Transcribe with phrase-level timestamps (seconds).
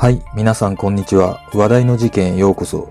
[0.00, 1.46] はい、皆さんこんにちは。
[1.52, 2.90] 話題の事件へようこそ。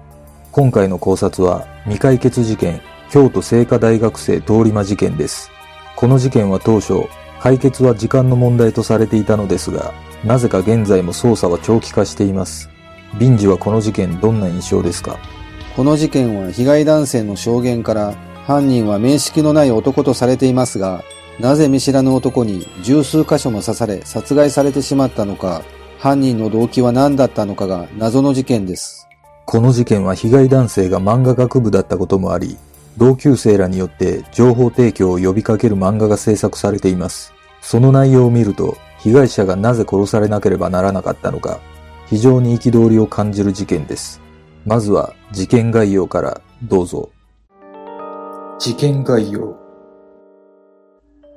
[0.51, 5.49] 今回の考察は未解決事件、京都聖火大学生通り魔事件です。
[5.95, 7.07] この事件は当初、
[7.41, 9.91] 解決は時間の問題とされていたのですが、
[10.23, 12.69] なぜか現在も捜査は長期化しています。
[13.17, 15.17] ビンジはこの事件どんな印象ですか？
[15.75, 18.13] この事件は被害男性の証言から
[18.45, 21.03] 犯人は面識のない男とされていますが、
[21.39, 25.63] なぜ見知らぬ男に十数箇所も刺され殺害されてしまったのか、
[25.99, 29.09] 犯人の動機は何だったのかが謎の事件です。
[29.45, 32.57] この事件は被害男性が漫画学部だったこともあり、
[32.95, 37.33] 同級生らによって情報提供を呼びかける漫画が制作されています。
[37.59, 41.59] その内容を見ると、被害者がなぜ殺されなければならなかったのか、
[42.07, 44.21] 非常に憤りを感じる事件です。
[44.65, 47.09] まずは事件概要からどうぞ。
[48.57, 49.53] 事件概要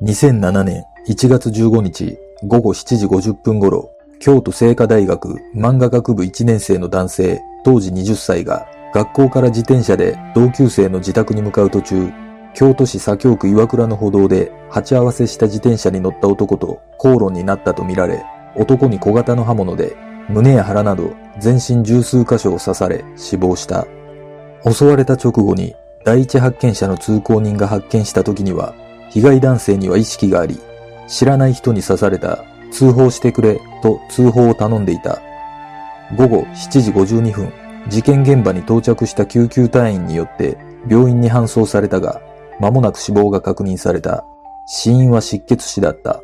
[0.03, 3.91] 2007年1月15日午後7時50分頃、
[4.25, 12.13] 京都聖火大学漫画学部1年生の男性、当時20歳が、学校から自転車で同級生の自宅に向かう途中、
[12.55, 19.97] 京都市左京区岩倉の歩道で鉢合わせした自転車に乗った男と口論になったとみられ、男に小型の刃物で
[20.29, 23.89] 胸や腹など全身十数箇所を刺され死亡した。
[24.71, 28.73] 襲われた直後に第一発見者の通行人が発見した時には、
[29.11, 30.61] 被害男性には意識があり、
[31.09, 35.21] 知らない人に刺された、通報してくれと通報を頼んでいた。
[36.17, 37.53] 午後7時52分、
[37.89, 42.21] 事件現場に到着した救急隊員によって病院に搬送されたが、
[42.61, 44.25] 間もなく死亡が確認された。
[44.67, 46.21] 死因は失血死だった。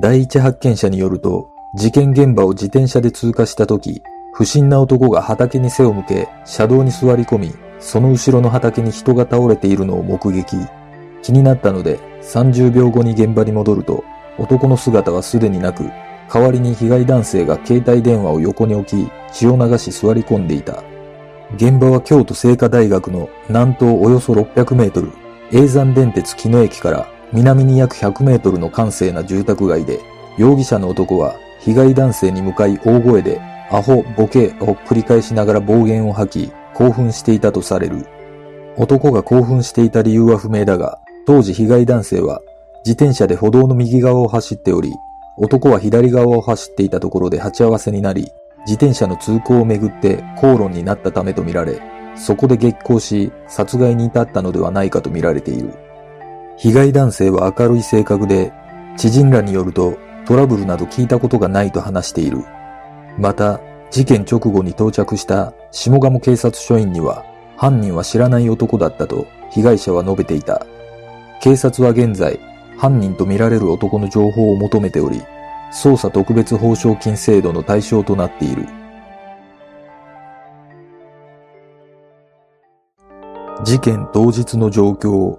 [0.00, 10.56] 第一発見者によると、事件現場を自転車で通過した時、不審な男が畑に背を向け、車道に座り込み、その後ろの畑に人が倒れているのを目撃。
[11.22, 14.04] 気になったので、30秒後に現場に戻ると、
[14.38, 15.90] 男の姿はすでになく、
[16.32, 20.82] 代わりに被害男性が携帯電話を横に置き、血を流し座り込んでいた。
[21.56, 25.12] 現場は京都聖火大学の南東およそ600メートル、
[25.52, 30.00] 永山電鉄木野駅から南に約100メートルの閑静な住宅街で、
[30.36, 33.40] 容疑者の男は被害男性に向かい大声で、
[33.70, 38.06] アホ、ボケを繰り返しながら暴言を吐き、興奮していたとされる。
[38.76, 42.42] 男が興奮していた理由は不明だが、当時被害男性は
[42.84, 44.92] 自転車で歩道の右側を走っており、
[45.38, 48.30] 男は左側を走っていたところで鉢合わせになり、
[48.66, 51.80] 自転車の通行をめぐって口論になったためとみられ、
[52.14, 55.74] そこで激高し、殺害に至ったのではないかとみられている。
[56.56, 58.52] 被害男性は明るい性格で、
[58.96, 59.96] 知人らによると
[60.26, 62.44] トラブルなど聞いたことがないと話している。
[63.18, 67.24] また、事件直後に到着した下鴨警察署員には、
[67.56, 70.66] 犯人は知らない男だったと被害者は述べていた。
[71.40, 72.38] 警察は現在、
[72.76, 75.22] 犯人とみられる男の情報を求めており、
[75.72, 78.66] 捜査特別報奨金制度の対象となっている。
[83.64, 85.38] 事件当日の状況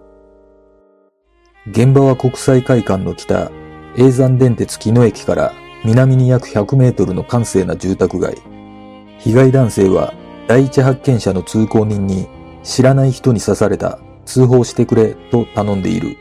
[1.67, 3.51] 現場は国際会館の北、
[3.97, 5.53] 永山電鉄木野駅から
[5.83, 8.37] 南に約100メートルの閑静な住宅街。
[9.19, 10.13] 被害男性は
[10.47, 12.27] 第一発見者の通行人に
[12.63, 16.17] 知らない人に刺された、通報してくれと頼んでいる。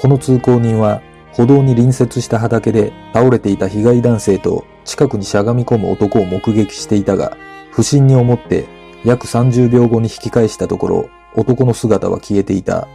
[0.00, 7.36] この通行人は歩道に隣接した畑で倒れていた被害男性と近くにしゃがみ込む男を目撃していたが、
[7.72, 8.66] 不審に思って
[9.04, 12.86] 約30秒後に引き返したところ、男の姿は消えていた。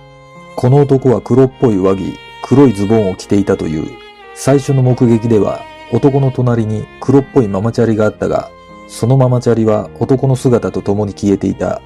[0.55, 3.91] この男は黒っぽい上着、黒いズボンを着ていたという。
[4.33, 5.59] 最初の目撃では
[5.91, 8.49] 男の隣に黒っぽいママチャリがあったが、
[8.87, 11.81] そのママチャリは男の姿と共に消えていた。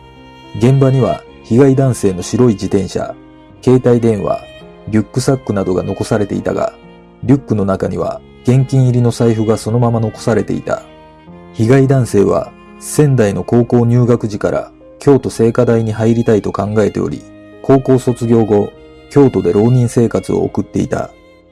[0.60, 3.16] 現場には被害男性の白い自転車、
[3.64, 4.42] 携帯電話、
[4.90, 6.74] リュックサックなどが残されていたが、
[7.24, 10.84] リュックの中には現金入りの財布がそのまま残されていた。
[11.54, 17.22] 被害男性は仙台の高校入学時から京都聖火大に入りたいと考えており、
[17.62, 18.72] 高校卒業後、
[19.10, 21.12] 京都で浪人生活を送っていた。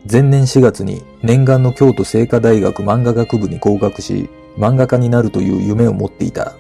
[0.10, 6.54] 前年4月に念願の京都聖火大学漫画学部に合格し、漫画家になるという夢を持っていた。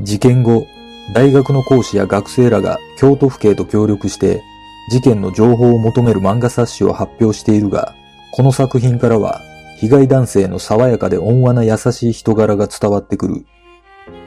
[0.00, 0.66] 事件後、
[1.14, 4.42] 大学の講師や学生らが京都府警と協力して、
[4.90, 7.94] 事件の情報を求める漫画冊子を発表しているが、
[8.32, 9.40] この作品からは、
[9.78, 13.44] 被害男性の爽やかで温和な優しい人柄が伝わってくる。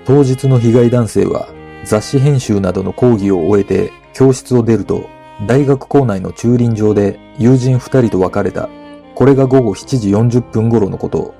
[0.05, 1.47] 当日の被害男性は、
[1.83, 5.09] 雑誌編集などの講義を終えて教室を出ると、
[5.47, 8.69] 大学校内の駐輪場で友人二人と別れた。
[9.13, 11.33] これが午後7時40分頃のこと。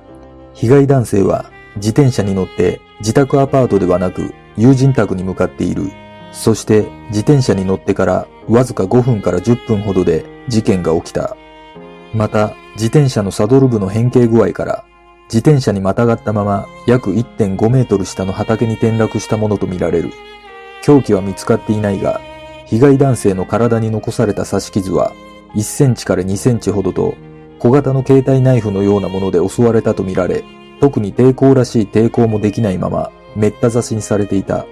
[0.54, 5.90] 被害男性は自転車に乗って自宅アパートではなく友人宅に向かっている。
[6.32, 11.36] そして自転車に乗ってからわずか5分から10分ほどで事件が起きた。
[12.14, 14.84] また自転車のサドル部の変形具合から
[15.24, 20.12] 自転車にまたがったまま約1.5メートル下の畑に転落したものとみられる。
[20.82, 22.20] 凶器は見つかっていないが、
[22.66, 25.12] 被害男性の体に残された刺し傷は
[25.54, 27.14] 1センチから2センチほどと
[27.58, 30.44] 小型の携帯ナイフのようなもので襲われたとみられ、
[30.80, 34.66] 特に抵抗らしい抵抗もできないまま、めった刺しにされていた。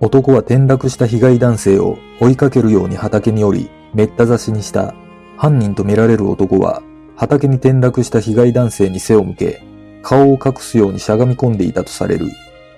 [0.00, 4.94] 男は転落した被害男性を追いかけるように畑に降り、めった刺しにした。
[5.36, 6.82] 犯人とみられる男は、
[7.16, 9.62] 畑に転落した被害男性に背を向け、
[10.02, 12.28] 顔を隠すようにしゃがみ込んでいたとされる。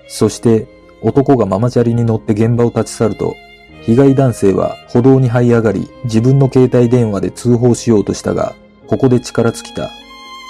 [0.09, 0.67] そして、
[1.01, 3.35] 男がママチャリに乗って現場を立ち去ると、
[3.83, 8.53] 被害男性は歩道に這い上がり、自分の携帯電話で通報しようとしたが、
[8.85, 9.89] ここで力尽きた。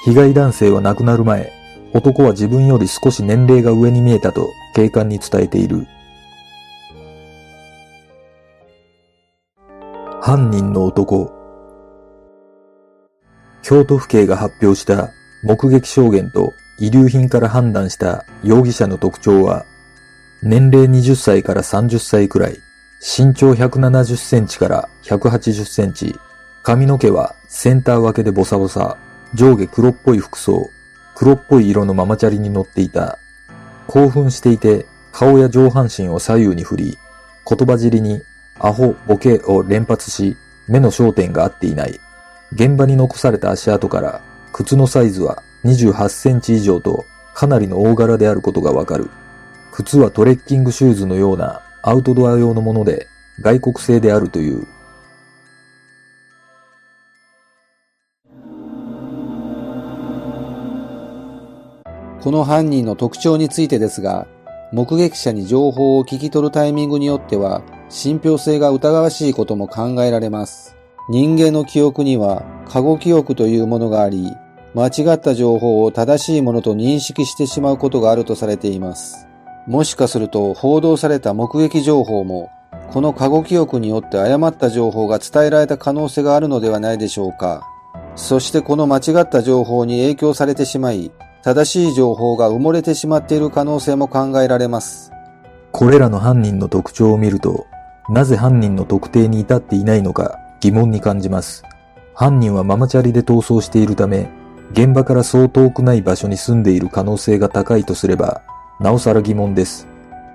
[0.05, 1.51] 被害男性は亡くなる前、
[1.93, 5.85] 男は自分より少し年齢が上に見えたと警官に伝えている。
[10.25, 11.33] 犯人の男。
[13.61, 15.11] 京都府警が発表した
[15.43, 19.65] 目撃証言と遺留品から判断した容疑者の特徴は、
[20.41, 22.57] 年齢20歳から30歳くらい、
[23.01, 26.15] 身長170センチから180センチ、
[26.63, 28.95] 髪の毛はセンター分けでボサボサ、
[29.33, 30.69] 上下黒っぽい服装、
[31.15, 33.19] 黒っぽい色のママチャリに乗っていた。
[33.87, 36.97] 興奮していて顔や上半身を左右に振り、
[37.45, 38.21] 言葉尻に
[38.65, 40.37] アホ、ボケを連発し、
[40.69, 41.99] 目の焦点が合っていない。
[42.53, 44.21] 現場に残された足跡から
[44.53, 49.09] 靴のサイズは28センチ以上とかなりの大柄であることがわかる。
[49.73, 53.07] 靴はトレッキングシューズのようなアウトドア用のもので
[53.41, 54.65] 外国製であるという。
[62.21, 64.25] この犯人の特徴についてですが、
[64.71, 67.61] 目撃者に情報を聞き取るタイミングによっては、
[67.93, 70.75] 信憑性が疑わしいことも考えられます。
[71.09, 74.35] 人間の記憶には過去記憶というものがあり、
[74.73, 79.27] 間違った情報を正しいものと認識してしまうことがあるとされています。
[79.67, 82.49] もしかすると報道された目撃情報も、
[82.91, 87.61] この過去記憶によって誤った情報が伝えられた可能性があるのではないでしょうか。
[88.15, 91.11] そしてこの間違った情報に影響されてしまい、
[91.43, 95.11] 正しい情報が埋もれてしまっている可能性も考えられます。
[95.71, 97.67] これらの犯人の特徴を見ると、
[98.09, 101.63] なぜ犯人の特定に至っていないのか疑問に感じます。
[102.13, 104.29] 犯人はママチャリで逃走しているため、
[104.71, 108.41] 現場からそう遠くない場所に住んでいる可能性が高いとすれば、
[108.79, 109.87] なおさら疑問です。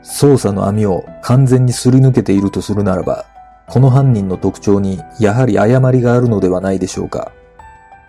[0.03, 3.27] 捜査の網を完全にすり抜けているとするならば、
[3.69, 7.33] この犯人の特徴にやはり誤りがあるのではないでしょうか。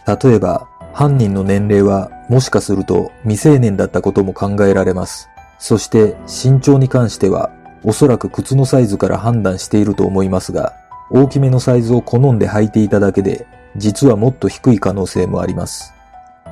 [0.07, 5.29] 例えば、犯人の年齢はもしかすると未成年だったことも考えられます。
[5.59, 7.51] そして身長に関しては
[7.83, 10.73] おそらく靴のサイズから判断していると思いますが、
[11.11, 15.93] 大きめのサイズを好んで履いていただけで、実はもっと低い可能性もあります。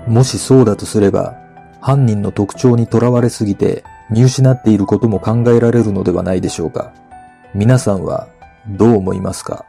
[0.08, 1.36] もしそうだとすれば、
[1.82, 6.94] 犯人の特徴にとらわれすぎて見失っていることも考えられるのではないでしょうか。
[7.54, 8.28] 皆さんは
[8.68, 9.66] どう思いますか？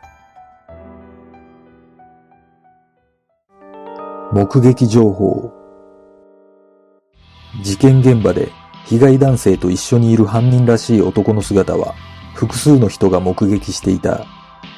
[4.32, 5.52] 目撃情報
[7.62, 8.48] 事件現場で
[8.88, 11.94] 被害男性と一緒にいる犯人らしい男の姿は
[12.34, 14.24] 複数の人が目撃していた。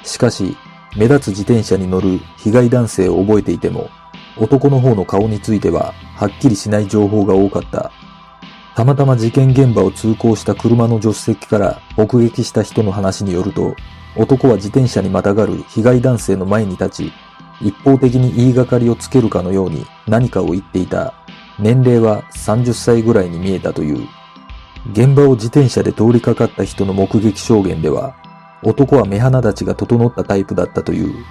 [0.02, 0.56] しかし、
[0.96, 3.88] 目立つ自転車に乗る被害男性を覚えていても、
[4.36, 7.92] 男の方の顔についてははっきりしない情報が多かった。
[8.74, 13.76] たまたま事件現場を通行した車の助手席から目撃した人の話によると、
[14.16, 17.12] 男は自転車にまたがる被害男性の前に立ち、
[17.60, 21.14] 一方的に言いがかりをつけるかのように何かを言っていた。
[21.60, 24.08] 年齢は30歳ぐらいに見えたという。
[24.92, 28.14] 現場を自転車で通りかかった人の目撃証言では、
[28.62, 31.24] 男は目鼻立ちが整ったタイプだったという。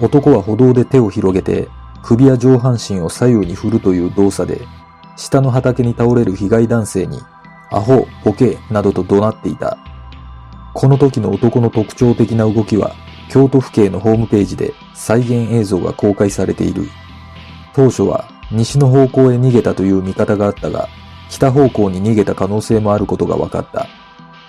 [0.00, 1.68] 男は歩道で手を広げて、
[2.02, 4.60] 首や上半身を左右に振るという動作で、
[5.16, 7.20] 下の畑に倒れる被害男性に、
[7.70, 9.78] アホ、ボケ、などと怒鳴っていた。
[10.74, 12.92] この時の男の特徴的な動きは、
[13.28, 16.88] 京都府警のホームページで再現映像が公開されている。
[17.74, 20.88] 当初は西の方向へ逃げたという見方があったが、
[21.30, 23.86] 北方向に逃げた可能性もあることが分かった。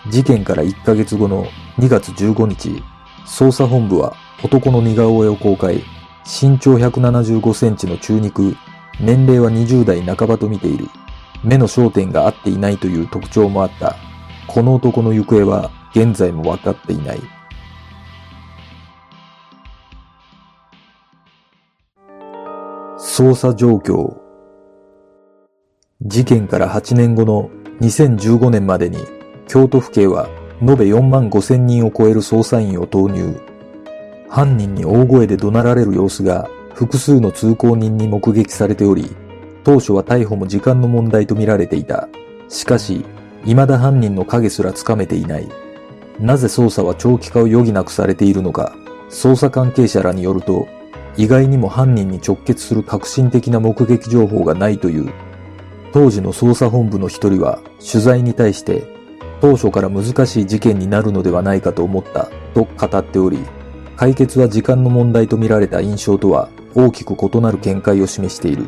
[0.09, 1.45] 事件から1ヶ月後の
[1.77, 2.83] 2月15日、
[3.25, 5.81] 捜査本部は男の似顔絵を公開。
[6.25, 8.55] 身長175センチの中肉、
[8.99, 10.87] 年齢は20代半ばと見ている。
[11.43, 13.95] 目の焦点が合っていないという特徴もあった。
[14.47, 17.21] この男の行方は現在も分かっていない。
[23.15, 24.17] 捜査状況
[26.01, 28.97] 事件から8年後の2015年までに
[29.47, 30.27] 京都府警は
[30.61, 33.39] 延べ4万5千人を超える捜査員を投入。
[34.29, 39.15] 犯人に大声で怒鳴られる様子が複数の通行人に目撃されており、
[39.63, 42.09] 当初は逮捕も時間の問題と見られていた。
[42.49, 43.05] しかし、
[43.43, 45.47] 未だ犯人の影すらつかめていない。
[46.19, 48.73] なぜ捜査は長期化を余儀なくされているのか、
[49.11, 50.67] 捜査関係者らによると、
[51.17, 55.11] 意外にも犯人に直結する革新的な目撃情報がないという。
[55.91, 58.87] 当時の捜査本部の一人は取材に対して
[59.41, 63.39] 当初から難しい事件になるのではないかと思ったと語っており、
[63.97, 68.65] 解決は時間の問題と見られた印象とは大きく異なる見解を示している。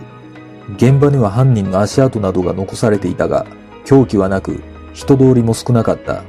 [0.75, 3.45] 現場には犯人の足跡などが残されていたが、
[3.85, 4.61] 凶器はなく、
[4.93, 6.23] 人通りも少なかった。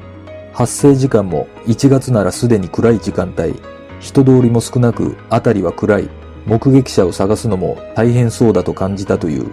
[0.52, 3.54] 発生時間も1月ならすでに暗い時間帯。
[4.06, 6.08] 人通りも少なく、辺りは暗い。
[6.46, 9.50] 目撃者を探すのも大変そうだと感じたという。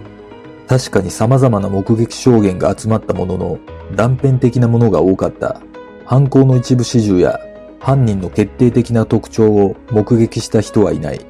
[0.68, 3.60] 確かに様々な目撃証言が集まったものの、
[3.96, 5.60] 断片的なものが多かった。
[6.06, 7.40] 犯行の一部始終や
[7.80, 11.26] 犯人の決定的な特徴を目撃した人はいない。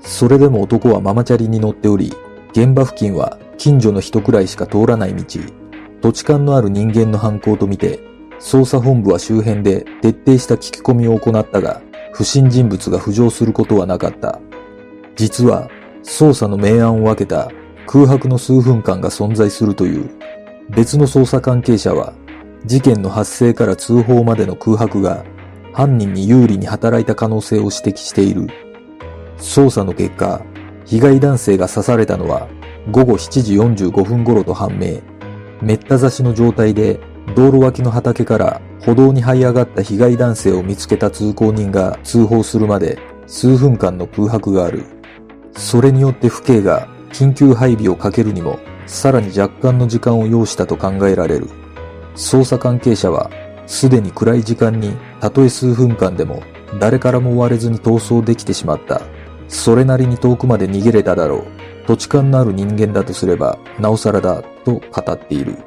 [0.00, 2.14] それでも男はママチャリに乗っており、
[2.52, 5.24] 現場付近は近所の人くらいしか通らない道。
[6.00, 7.98] 土地勘のある人間の犯行とみて、
[8.38, 14.40] 捜査本部は周辺で徹底した聞き込みを行ったが、不審人物が浮上することはなかった。
[15.16, 15.68] 実は、
[16.04, 17.50] 捜査の明暗を分けた
[17.86, 20.10] 空白の数分間が存在するという。
[20.70, 22.12] 別の捜査関係者は、
[22.64, 25.24] 事件の発生から通報までの空白が
[25.72, 28.46] 犯人に有利に働いた可能性を指摘している。
[29.38, 30.42] 捜査の結果、
[30.84, 32.48] 被害男性が刺されたのは
[32.90, 35.00] 午後7時45分頃と判明。
[35.60, 37.00] めった刺しの状態で
[37.36, 44.84] 道路脇の畑から歩道に這い上がった被害男性を見つけた通行人が通報するまで数分間の空白がある。
[45.52, 51.48] それによって府警が緊急配備をかけるにもさらに若干の時間を要したと考えられる。
[52.16, 53.30] 捜査関係者は
[53.66, 56.42] すでに暗い時間にたとえ数分間でも
[56.80, 59.02] 誰からも追われずに逃走できてしまった。
[59.48, 61.44] それなりに遠くまで逃げれただろう。
[61.86, 65.58] 土地勘のある人間だとすれば、なおさらだ、と語っている。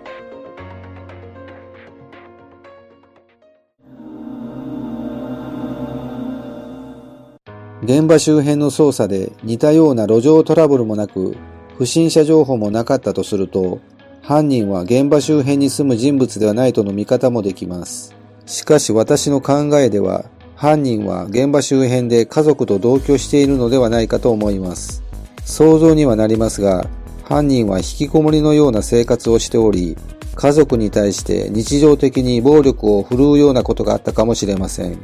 [7.86, 11.38] 現場周辺の捜査で似たような路上トラブルもなく、
[11.77, 13.80] 不審者情報もなかったとすると、
[14.24, 18.15] 犯人は現場周辺に住む人物ではないとの見方もできます。
[18.48, 20.25] しかし私の考えでは、
[20.56, 25.04] 犯人は現場周辺で家族と同居しているのではないかと思います。
[25.44, 26.88] 想像にはなりますが、
[27.24, 29.96] 犯人は引きこもりのような生活をしており、
[30.34, 34.98] 家族に対して日常的に暴力を振るうようなことがあったかもしれません。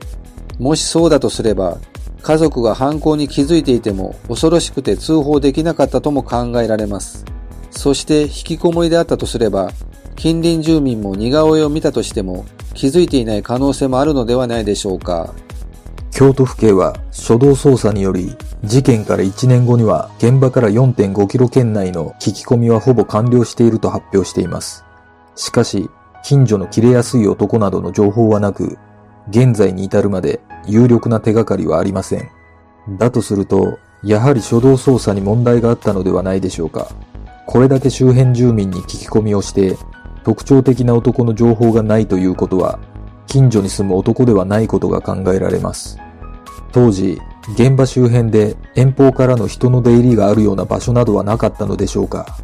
[0.58, 1.78] もしそうだとすれば、
[2.24, 7.26] 家族が犯行に気づいていても恐ろしくて通報できなかったとも考えられます。
[7.72, 9.72] そして引きこもりであったとすれば、
[10.16, 15.34] 近隣住民も似顔絵を見たとしても気づいていない可能性もあるのではないでしょうか。
[16.12, 24.84] 京都府警は初動捜査により事件から1年後には現場から4.5キロ圏内の聞き込みはほぼ完了していると発表しています。
[25.36, 25.90] しかし、
[26.24, 28.78] 近所の切れやすい男などの情報はなく、
[29.30, 32.30] 現在に至るまで有力な手がかりはありません。
[32.98, 36.90] だとすると、やはり初動捜査に問題があったのではないでしょうか。
[37.46, 39.78] これだけ周辺住民に聞き込みをして、
[40.24, 42.80] 特徴的な男の情報がないということは、
[43.28, 45.98] 近所に住む男ではないことが考えられます。
[46.72, 47.20] 当時、
[47.54, 52.38] 現場周辺で遠方からの人の出入りがあるような場所などはなかったのでしょうか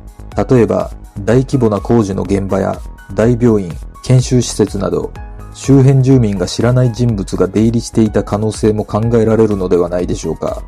[0.49, 2.79] 例えば、大規模な工事の現場や
[3.13, 3.71] 大病院、
[4.03, 5.11] 研修施設など、
[5.57, 10.61] 周辺住民が知らない人物が出入りしていた可能性も考えられるのではないでしょうか。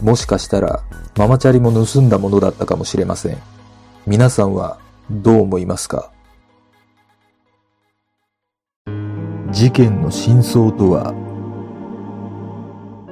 [0.00, 0.82] もしかしたら、
[1.18, 3.36] ママチャリも盗んだものだったかもしれません。
[4.06, 4.78] 皆さんは
[5.10, 6.10] どう思いますか？
[9.50, 11.12] 事件の真相とは？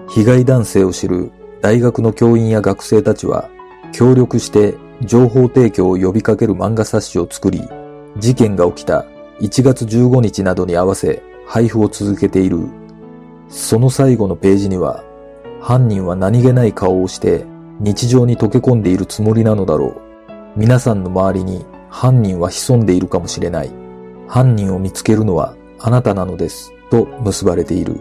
[0.09, 3.51] 被害男性を知る大学の教員や学生たちは
[3.93, 7.69] 協力して情報提供を呼びかける漫画冊子を作り、
[8.17, 9.05] 事件が起きた
[9.41, 12.69] 1月15日などに合わせ配布を続けている。
[13.49, 15.03] その最後のページには、
[15.61, 17.47] 犯人は何気ない顔をして
[17.81, 20.01] 日常に溶け込んでいるつもりなのだろう。
[20.57, 23.71] 皆さんの周りに犯人は潜んでいるかもしれない。
[24.29, 27.99] 犯人を見つけるのはあなたなのです、と結ばれている。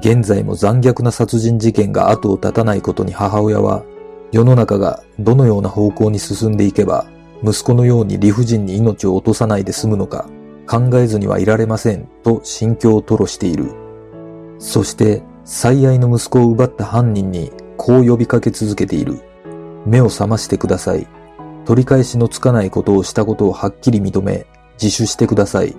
[0.00, 3.84] 現在も残虐な殺人事件が後を絶たないことに母親は、
[4.32, 7.06] 世の中がどのような方向に進んでいけば、
[7.42, 10.28] 息子のように理不尽に命を落とさないで済むのか、
[10.66, 13.72] 考えずにはいられません、と心境を吐露している。
[14.58, 19.20] そして、最愛の息子を奪った犯人に、こう呼びかけ続けている。
[19.86, 21.06] 目を覚ましてください。
[21.64, 24.46] 取り返しのつかないことをしたことをはっきり認め、
[24.80, 25.74] 自首してください。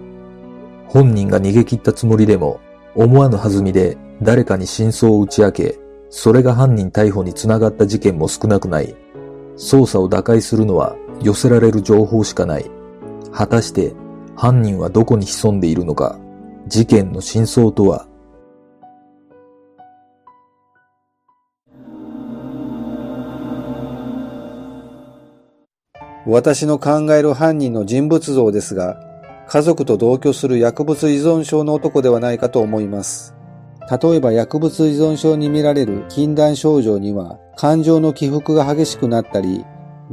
[0.88, 2.60] 本人が逃げ切ったつもりでも、
[2.96, 8.96] 思わぬ弾みで誰かに真相を打ち明け、それが犯人逮捕につながった事件も少なくない。
[9.56, 12.70] 捜査を打開するのは寄せられる情報しかない。
[13.32, 13.94] 果たして
[14.42, 16.18] 犯人はどこに潜んでいるのか、
[16.66, 18.08] 事件の真相とは？
[26.26, 29.00] 私の考える犯人の人物像ですが、
[29.48, 33.36] 家族と同居する薬物依存症の男ではないかと思います。
[34.02, 39.64] 例えば薬物依存症に見られる禁断症状には、感情の起伏が激しくなったり、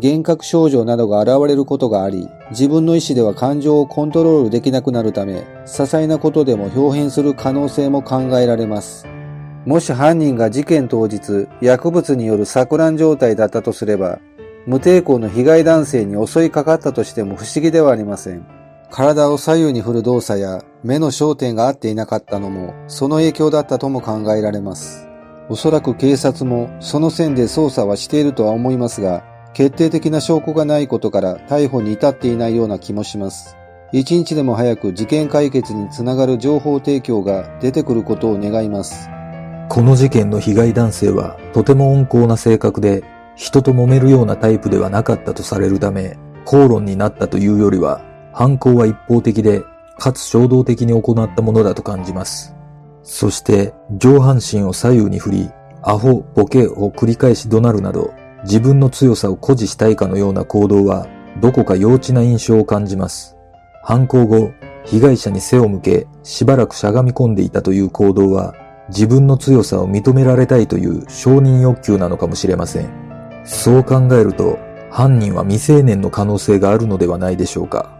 [0.00, 9.09] 幻覚症状などが現れることがあり、自分の意思では感情をコントロールできなくなるため、些細なことでも表変する可能性も考えられます。
[9.67, 14.21] もし犯人が事件当日、薬物による錯乱状態だったとすれば、
[14.67, 18.47] 無抵抗の被害男性に襲いかかったとしても不思議ではありません。
[18.90, 25.09] 体を左右に振る動作や目の焦点が合っていなかったのもその影響だったとも考えられます。
[25.50, 29.25] おそらく警察もその線で捜査はしているとは思いますが、
[29.55, 33.57] 決定的な証拠がないことから逮捕に至っていないような気もします。
[33.93, 39.09] 一日でも早く事件解決につながる情報提供が出てくることを願います。
[39.69, 43.02] この事件の被害男性はとても温厚な性格で
[43.38, 48.02] 人と揉めるようなタイプではなかったとされるため、口論になったというよりは、
[48.33, 49.62] 犯行は一方的で、
[49.97, 52.57] かつ衝動的に行ったものだと感じます。
[53.05, 55.50] そして、上半身を左右に振り、
[55.83, 58.12] アホ、ボケを繰り返し怒鳴るなど、
[58.45, 61.07] 自分の強さを誇示したいかのような行動は、
[61.40, 63.37] どこか幼稚な印象を感じます。
[63.83, 64.52] 犯行後、
[64.85, 68.54] 被害者に背を向け、しばらくしゃがみ込んでいたという行動は、
[68.88, 72.88] 自分の強さを認められたいという承認欲求なのかもしれません。
[73.45, 74.59] そう考えると、
[74.90, 77.90] 犯人は未成年の可能性があるのではないでしょうか。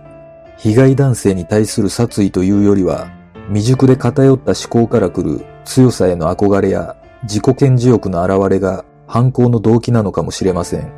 [0.57, 3.11] 被害男性に対する殺意というよりは、
[3.49, 10.93] 未熟で偏った思考から来る強さへの憧れや自己顕示欲の現れが犯行の動機なのかもしれません。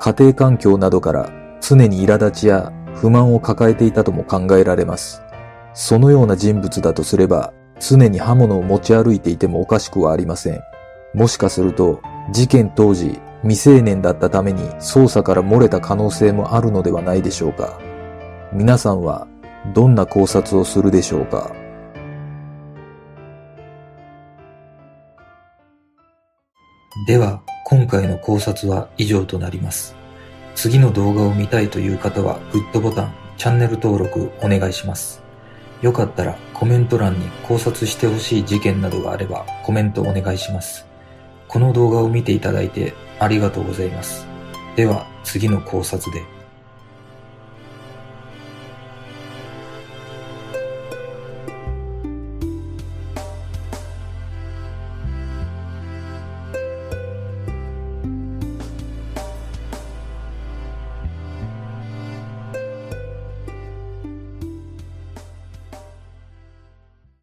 [0.00, 5.22] 家庭環境などから常に苛立ちや不満を抱えていたとも考えられます。
[5.74, 10.60] そのような人物だとすれば、常に刃物を持ち歩いていてもおかしくはありません。
[11.12, 12.00] もしかすると、
[12.32, 17.78] 事件当時、未成年だったために捜査から漏れた可能性もあるのではないでしょうか。
[18.52, 19.26] 皆さんは
[19.74, 21.52] どんな考察をするでしょうか
[27.04, 29.94] では、今回の考察は以上となります。
[30.54, 35.22] 次の動画を見たいという方はグッドボタン、チャンネル登録お願いします。
[35.82, 40.86] よかったらコメント欄に考察してほしい事件などがあればコメントお願いします。
[41.48, 44.26] この動画を見ていただいてありがとうございます。
[44.74, 46.35] では次の考察で。